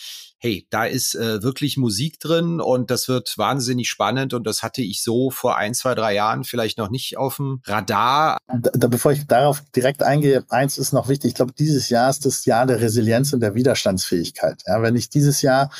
[0.43, 4.83] hey, da ist äh, wirklich Musik drin und das wird wahnsinnig spannend und das hatte
[4.83, 8.39] ich so vor ein, zwei, drei Jahren vielleicht noch nicht auf dem Radar.
[8.53, 11.29] Da, bevor ich darauf direkt eingehe, eins ist noch wichtig.
[11.29, 14.65] Ich glaube, dieses Jahr ist das Jahr der Resilienz und der Widerstandsfähigkeit.
[14.67, 15.71] Ja, wenn ich dieses Jahr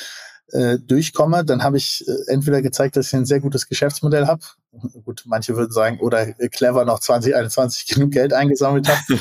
[0.53, 4.43] äh, durchkomme, dann habe ich äh, entweder gezeigt, dass ich ein sehr gutes Geschäftsmodell habe.
[5.05, 9.21] Gut, manche würden sagen, oder clever noch 2021 genug Geld eingesammelt habe.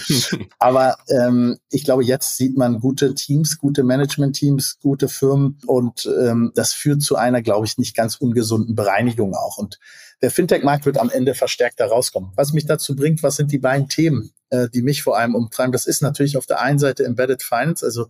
[0.60, 6.52] Aber ähm, ich glaube, jetzt sieht man gute Teams, gute Management-Teams, gute Firmen und ähm,
[6.56, 9.58] das führt zu einer, glaube ich, nicht ganz ungesunden Bereinigung auch.
[9.58, 9.80] Und
[10.22, 12.32] der Fintech-Markt wird am Ende verstärkter rauskommen.
[12.36, 15.72] Was mich dazu bringt, was sind die beiden Themen, äh, die mich vor allem umtreiben?
[15.72, 18.08] Das ist natürlich auf der einen Seite Embedded Finance, also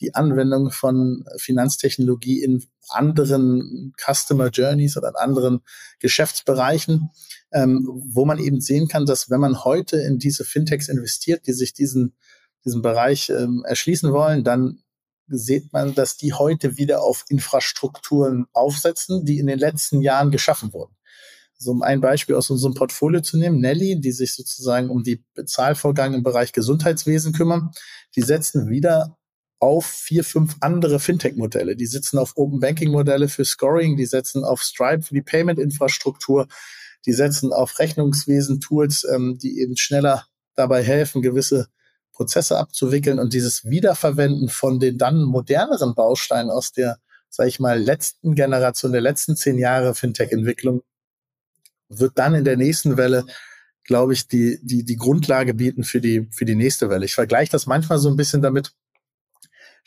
[0.00, 5.60] die Anwendung von Finanztechnologie in anderen Customer Journeys oder in anderen
[5.98, 7.10] Geschäftsbereichen,
[7.52, 11.52] ähm, wo man eben sehen kann, dass wenn man heute in diese Fintechs investiert, die
[11.52, 12.14] sich diesen,
[12.64, 14.82] diesen Bereich ähm, erschließen wollen, dann
[15.28, 20.72] sieht man, dass die heute wieder auf Infrastrukturen aufsetzen, die in den letzten Jahren geschaffen
[20.72, 20.94] wurden.
[21.58, 25.24] so um ein Beispiel aus unserem Portfolio zu nehmen, Nelly, die sich sozusagen um die
[25.34, 27.72] Bezahlvorgänge im Bereich Gesundheitswesen kümmern,
[28.14, 29.17] die setzen wieder
[29.60, 31.76] auf vier, fünf andere Fintech-Modelle.
[31.76, 36.46] Die sitzen auf Open Banking-Modelle für Scoring, die setzen auf Stripe für die Payment-Infrastruktur,
[37.06, 41.68] die setzen auf Rechnungswesen-Tools, ähm, die eben schneller dabei helfen, gewisse
[42.12, 47.80] Prozesse abzuwickeln und dieses Wiederverwenden von den dann moderneren Bausteinen aus der, sage ich mal,
[47.80, 50.82] letzten Generation, der letzten zehn Jahre Fintech-Entwicklung
[51.88, 53.24] wird dann in der nächsten Welle
[53.88, 57.06] glaube ich, die, die, die Grundlage bieten für die, für die nächste Welle.
[57.06, 58.72] Ich vergleiche das manchmal so ein bisschen damit,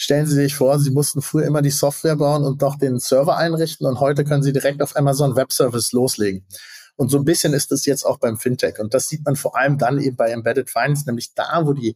[0.04, 3.38] Stellen Sie sich vor, Sie mussten früher immer die Software bauen und doch den Server
[3.38, 6.44] einrichten und heute können Sie direkt auf Amazon Web Service loslegen.
[6.96, 8.80] Und so ein bisschen ist es jetzt auch beim Fintech.
[8.80, 11.96] Und das sieht man vor allem dann eben bei Embedded Finance, nämlich da, wo die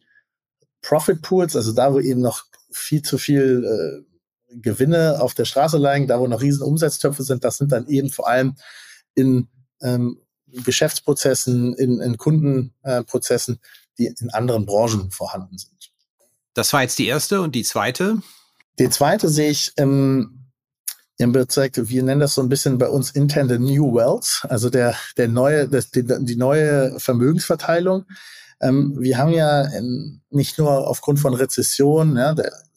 [0.83, 4.05] Profit Pools, also da, wo eben noch viel zu viel
[4.53, 7.87] äh, Gewinne auf der Straße liegen, da, wo noch riesen Umsatztöpfe sind, das sind dann
[7.87, 8.55] eben vor allem
[9.15, 9.47] in
[9.81, 13.59] ähm, Geschäftsprozessen, in, in Kundenprozessen, äh,
[13.97, 15.94] die in anderen Branchen vorhanden sind.
[16.55, 18.21] Das war jetzt die erste und die zweite?
[18.79, 20.47] Die zweite sehe ich im,
[21.17, 24.69] im Bezirk, wir nennen das so ein bisschen bei uns intern the New Wealth, also
[24.69, 28.05] der, der neue, das, die, die neue Vermögensverteilung.
[28.61, 32.33] Ähm, wir haben ja in, nicht nur aufgrund von Rezession, ja,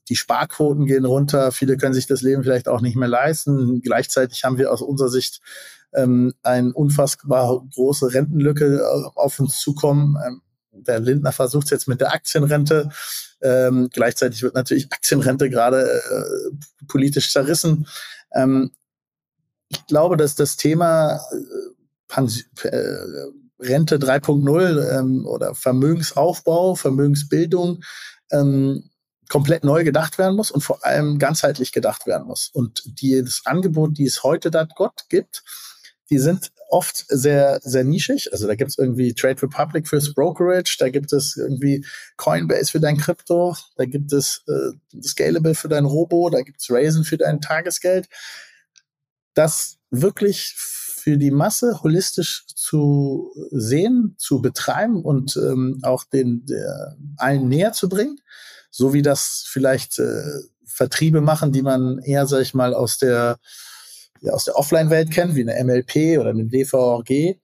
[0.08, 3.80] die Sparquoten gehen runter, viele können sich das Leben vielleicht auch nicht mehr leisten.
[3.80, 5.40] Gleichzeitig haben wir aus unserer Sicht
[5.94, 10.16] ähm, eine unfassbar große Rentenlücke äh, auf uns zukommen.
[10.26, 10.42] Ähm,
[10.86, 12.90] der Lindner versucht es jetzt mit der Aktienrente.
[13.40, 17.86] Ähm, gleichzeitig wird natürlich Aktienrente gerade äh, politisch zerrissen.
[18.32, 18.72] Ähm,
[19.68, 21.20] ich glaube, dass das Thema
[22.12, 27.82] äh, äh Rente 3.0 ähm, oder Vermögensaufbau, Vermögensbildung
[28.30, 28.88] ähm,
[29.28, 32.50] komplett neu gedacht werden muss und vor allem ganzheitlich gedacht werden muss.
[32.52, 35.42] Und die, das Angebot, die es heute da Gott gibt,
[36.10, 38.32] die sind oft sehr, sehr nischig.
[38.32, 41.84] Also da gibt es irgendwie Trade Republic fürs Brokerage, da gibt es irgendwie
[42.16, 46.70] Coinbase für dein Krypto, da gibt es äh, Scalable für dein Robo, da gibt es
[46.70, 48.08] Raisin für dein Tagesgeld.
[49.34, 50.54] Das wirklich
[51.08, 57.72] für die Masse holistisch zu sehen, zu betreiben und ähm, auch den der, allen näher
[57.72, 58.20] zu bringen,
[58.70, 60.22] so wie das vielleicht äh,
[60.66, 63.38] Vertriebe machen, die man eher, sag ich mal, aus der
[64.30, 67.38] aus der Offline-Welt kennt, wie eine MLP oder eine DVRG,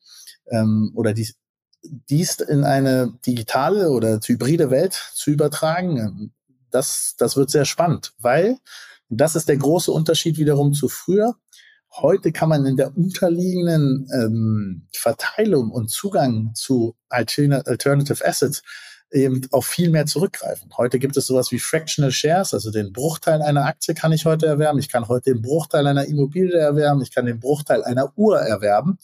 [0.50, 1.36] ähm, oder dies,
[1.82, 6.32] dies in eine digitale oder hybride Welt zu übertragen, ähm,
[6.70, 8.58] das, das wird sehr spannend, weil
[9.08, 11.36] das ist der große Unterschied wiederum zu früher.
[11.92, 18.62] Heute kann man in der unterliegenden ähm, Verteilung und Zugang zu Alternative Assets
[19.10, 20.70] eben auf viel mehr zurückgreifen.
[20.76, 24.46] Heute gibt es sowas wie Fractional Shares, also den Bruchteil einer Aktie kann ich heute
[24.46, 24.78] erwerben.
[24.78, 27.02] Ich kann heute den Bruchteil einer Immobilie erwerben.
[27.02, 28.98] Ich kann den Bruchteil einer Uhr erwerben.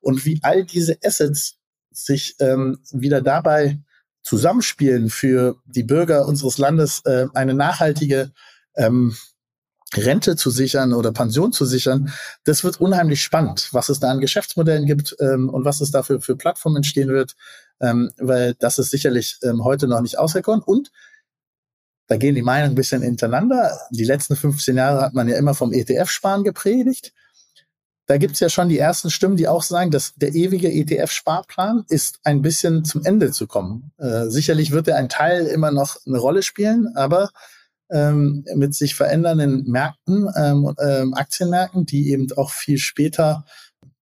[0.00, 1.58] Und wie all diese Assets
[1.90, 3.78] sich ähm, wieder dabei
[4.22, 8.32] zusammenspielen für die Bürger unseres Landes äh, eine nachhaltige
[8.76, 9.14] ähm,
[9.96, 12.12] Rente zu sichern oder Pension zu sichern,
[12.44, 16.20] das wird unheimlich spannend, was es da an Geschäftsmodellen gibt ähm, und was es dafür
[16.20, 17.36] für Plattformen entstehen wird,
[17.80, 20.62] ähm, weil das ist sicherlich ähm, heute noch nicht ausgekommen.
[20.62, 20.90] Und
[22.06, 23.78] da gehen die Meinungen ein bisschen hintereinander.
[23.90, 27.12] Die letzten 15 Jahre hat man ja immer vom ETF-Sparen gepredigt.
[28.06, 32.18] Da gibt's ja schon die ersten Stimmen, die auch sagen, dass der ewige ETF-Sparplan ist
[32.24, 33.92] ein bisschen zum Ende zu kommen.
[33.98, 37.30] Äh, sicherlich wird er ein Teil immer noch eine Rolle spielen, aber
[37.92, 43.44] ähm, mit sich verändernden Märkten, ähm, ähm, Aktienmärkten, die eben auch viel später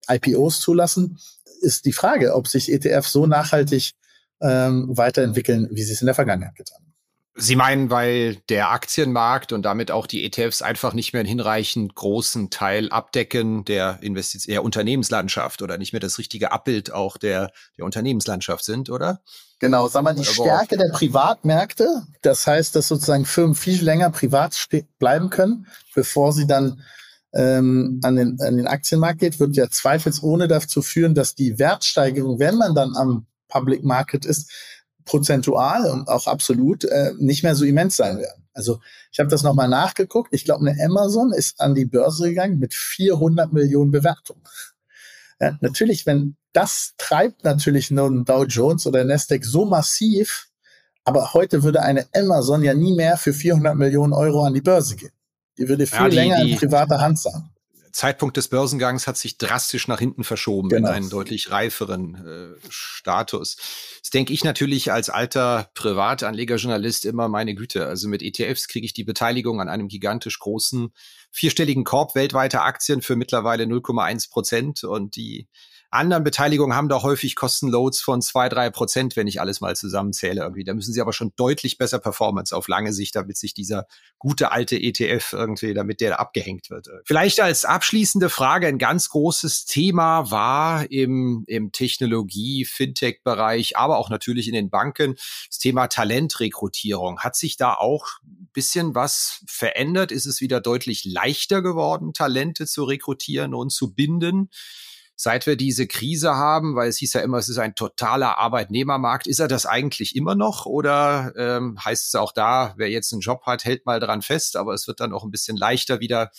[0.08, 1.18] IPOs zulassen,
[1.60, 3.92] ist die Frage, ob sich ETF so nachhaltig
[4.40, 6.90] ähm, weiterentwickeln, wie sie es in der Vergangenheit getan haben.
[7.36, 11.94] Sie meinen, weil der Aktienmarkt und damit auch die ETFs einfach nicht mehr einen hinreichend
[11.94, 17.50] großen Teil abdecken der Investition, der Unternehmenslandschaft oder nicht mehr das richtige Abbild auch der,
[17.78, 19.22] der Unternehmenslandschaft sind, oder?
[19.60, 22.02] Genau, sagen wir die Stärke der Privatmärkte.
[22.22, 24.56] Das heißt, dass sozusagen Firmen viel länger privat
[24.98, 26.82] bleiben können, bevor sie dann
[27.34, 32.38] ähm, an, den, an den Aktienmarkt geht, wird ja zweifelsohne dazu führen, dass die Wertsteigerung,
[32.38, 34.50] wenn man dann am Public Market ist,
[35.04, 38.48] prozentual und auch absolut äh, nicht mehr so immens sein werden.
[38.54, 38.80] Also
[39.12, 40.32] ich habe das nochmal nachgeguckt.
[40.32, 44.42] Ich glaube, eine Amazon ist an die Börse gegangen mit 400 Millionen Bewertungen.
[45.40, 50.48] Ja, natürlich, wenn das treibt natürlich nur ein Dow Jones oder Nasdaq so massiv,
[51.04, 54.96] aber heute würde eine Amazon ja nie mehr für 400 Millionen Euro an die Börse
[54.96, 55.12] gehen.
[55.58, 57.50] Die würde viel ja, die, länger die, in privater Hand sein.
[57.92, 60.88] Zeitpunkt des Börsengangs hat sich drastisch nach hinten verschoben genau.
[60.88, 63.56] in einen deutlich reiferen äh, Status.
[64.00, 67.86] Das denke ich natürlich als alter Privatanlegerjournalist immer meine Güte.
[67.86, 70.92] Also mit ETFs kriege ich die Beteiligung an einem gigantisch großen
[71.30, 75.48] vierstelligen Korb weltweiter Aktien für mittlerweile 0,1 Prozent und die
[75.90, 80.42] anderen Beteiligungen haben doch häufig Kostenloads von zwei, drei Prozent, wenn ich alles mal zusammenzähle
[80.42, 80.62] irgendwie.
[80.64, 83.86] Da müssen sie aber schon deutlich besser Performance auf lange Sicht, damit sich dieser
[84.18, 86.88] gute alte ETF irgendwie, damit der abgehängt wird.
[87.04, 94.10] Vielleicht als abschließende Frage ein ganz großes Thema war im, im Technologie, Fintech-Bereich, aber auch
[94.10, 95.16] natürlich in den Banken
[95.48, 97.20] das Thema Talentrekrutierung.
[97.20, 100.12] Hat sich da auch ein bisschen was verändert?
[100.12, 104.50] Ist es wieder deutlich leichter geworden, Talente zu rekrutieren und zu binden?
[105.22, 109.26] Seit wir diese Krise haben, weil es hieß ja immer, es ist ein totaler Arbeitnehmermarkt,
[109.26, 113.20] ist er das eigentlich immer noch oder ähm, heißt es auch da, wer jetzt einen
[113.20, 116.30] Job hat, hält mal dran fest, aber es wird dann auch ein bisschen leichter wieder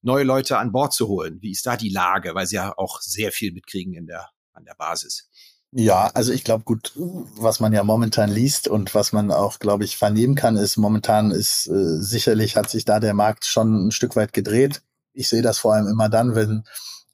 [0.00, 1.38] neue Leute an Bord zu holen.
[1.40, 4.64] Wie ist da die Lage, weil sie ja auch sehr viel mitkriegen in der an
[4.64, 5.28] der Basis?
[5.72, 9.82] Ja, also ich glaube, gut, was man ja momentan liest und was man auch, glaube
[9.82, 13.90] ich, vernehmen kann, ist, momentan ist äh, sicherlich hat sich da der Markt schon ein
[13.90, 14.82] Stück weit gedreht.
[15.14, 16.62] Ich sehe das vor allem immer dann, wenn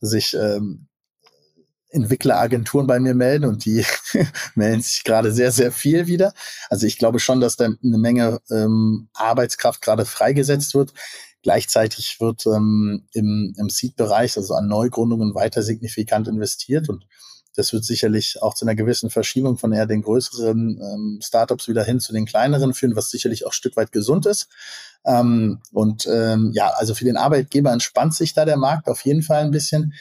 [0.00, 0.88] sich ähm,
[1.90, 3.84] Entwickleragenturen bei mir melden und die
[4.54, 6.32] melden sich gerade sehr, sehr viel wieder.
[6.68, 10.92] Also ich glaube schon, dass da eine Menge ähm, Arbeitskraft gerade freigesetzt wird.
[11.42, 17.06] Gleichzeitig wird ähm, im, im Seed-Bereich, also an Neugründungen, weiter signifikant investiert und
[17.56, 21.84] das wird sicherlich auch zu einer gewissen Verschiebung von eher den größeren ähm, Startups wieder
[21.84, 24.48] hin zu den kleineren führen, was sicherlich auch ein Stück weit gesund ist.
[25.06, 29.22] Ähm, und ähm, ja, also für den Arbeitgeber entspannt sich da der Markt auf jeden
[29.22, 29.94] Fall ein bisschen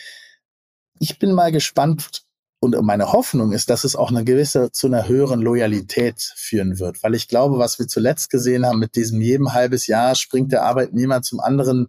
[1.00, 2.24] ich bin mal gespannt
[2.60, 7.04] und meine Hoffnung ist, dass es auch eine gewisse zu einer höheren Loyalität führen wird,
[7.04, 10.64] weil ich glaube, was wir zuletzt gesehen haben mit diesem jedem halbes Jahr springt der
[10.64, 11.88] Arbeitnehmer zum anderen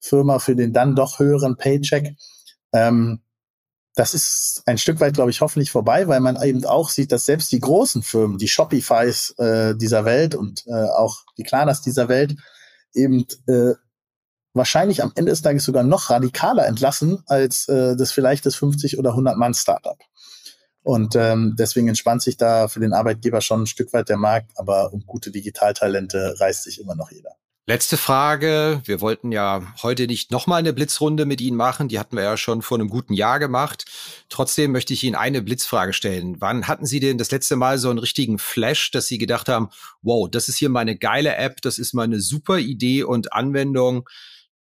[0.00, 2.16] Firma für den dann doch höheren Paycheck.
[2.72, 3.20] Ähm,
[3.94, 7.26] das ist ein Stück weit, glaube ich, hoffentlich vorbei, weil man eben auch sieht, dass
[7.26, 12.08] selbst die großen Firmen, die Shopifys äh, dieser Welt und äh, auch die Klarnas dieser
[12.08, 12.36] Welt
[12.94, 13.72] eben äh,
[14.54, 18.98] wahrscheinlich am Ende des Tages sogar noch radikaler entlassen als äh, das vielleicht das 50
[18.98, 19.98] oder 100 Mann Startup.
[20.82, 24.52] Und ähm, deswegen entspannt sich da für den Arbeitgeber schon ein Stück weit der Markt,
[24.56, 27.30] aber um gute Digitaltalente reißt sich immer noch jeder.
[27.68, 28.80] Letzte Frage.
[28.86, 31.88] Wir wollten ja heute nicht nochmal eine Blitzrunde mit Ihnen machen.
[31.88, 33.84] Die hatten wir ja schon vor einem guten Jahr gemacht.
[34.30, 36.36] Trotzdem möchte ich Ihnen eine Blitzfrage stellen.
[36.40, 39.68] Wann hatten Sie denn das letzte Mal so einen richtigen Flash, dass Sie gedacht haben,
[40.00, 44.08] wow, das ist hier meine geile App, das ist meine super Idee und Anwendung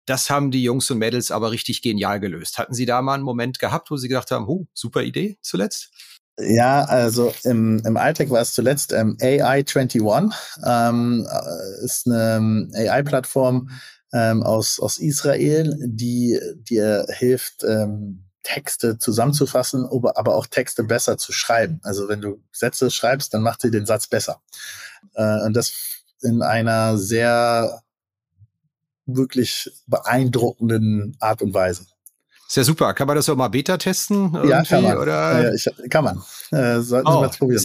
[0.06, 2.58] das haben die Jungs und Mädels aber richtig genial gelöst.
[2.58, 5.90] Hatten Sie da mal einen Moment gehabt, wo Sie gedacht haben, huh, super Idee zuletzt?
[6.38, 10.32] Ja, also im, im Alltag war es zuletzt ähm, AI21,
[10.64, 13.70] ähm, äh, ist eine ähm, AI-Plattform
[14.12, 21.32] ähm, aus, aus Israel, die dir hilft, ähm, Texte zusammenzufassen, aber auch Texte besser zu
[21.32, 21.80] schreiben.
[21.82, 24.40] Also wenn du Sätze schreibst, dann macht sie den Satz besser.
[25.14, 25.72] Äh, und das
[26.22, 27.82] in einer sehr
[29.06, 31.86] wirklich beeindruckenden Art und Weise.
[32.48, 32.94] Ist ja super.
[32.94, 34.32] Kann man das auch mal Beta testen?
[34.48, 34.98] Ja, kann man.
[34.98, 35.52] Oder?
[35.52, 36.22] ich, kann man.
[36.52, 37.56] Äh, sollten oh, Sie mal probieren.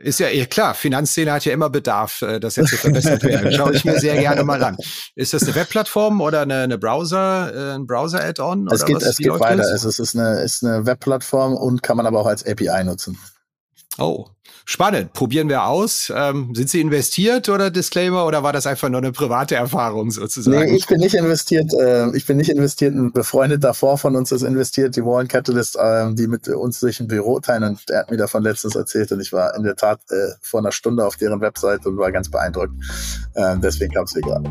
[0.00, 3.24] Ist ja, ist ja klar, Finanzszene hat ja immer Bedarf, äh, das jetzt zu verbessert
[3.24, 3.52] werden.
[3.52, 4.76] Schaue ich mir sehr gerne mal an.
[5.16, 8.68] Ist das eine Webplattform oder eine, eine Browser, äh, ein Browser-Add-on?
[8.70, 9.62] Es geht, es geht weiter.
[9.62, 13.18] Es ist, ist, eine, ist eine Webplattform und kann man aber auch als API nutzen.
[13.98, 14.28] Oh,
[14.68, 15.14] spannend.
[15.14, 16.12] Probieren wir aus.
[16.14, 20.70] Ähm, sind Sie investiert oder Disclaimer oder war das einfach nur eine private Erfahrung sozusagen?
[20.70, 21.72] Nee, ich bin nicht investiert.
[21.72, 22.94] Äh, ich bin nicht investiert.
[22.94, 27.00] Ein befreundeter davor von uns ist investiert, die Warren Catalyst, äh, die mit uns sich
[27.00, 29.74] ein Büro teilen und er hat mir davon letztens erzählt und ich war in der
[29.74, 32.74] Tat äh, vor einer Stunde auf deren Website und war ganz beeindruckt.
[33.34, 34.50] Äh, deswegen kam es mir gerade.